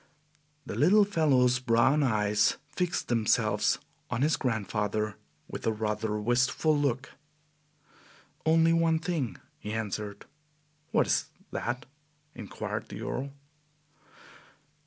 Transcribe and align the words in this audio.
The 0.65 0.73
little 0.73 1.05
fellow's 1.05 1.59
brown 1.59 2.01
eyes 2.01 2.57
fixed 2.71 3.07
themselves 3.07 3.77
on 4.09 4.23
his 4.23 4.35
grandfather 4.35 5.15
with 5.47 5.67
a 5.67 5.71
rather 5.71 6.19
wistful 6.19 6.75
look. 6.75 7.11
"Only 8.43 8.73
one 8.73 8.97
thing," 8.97 9.37
he 9.59 9.73
answered. 9.73 10.25
"What 10.89 11.05
is 11.05 11.25
that?" 11.51 11.85
inquired 12.33 12.89
the 12.89 13.01
Earl. 13.03 13.29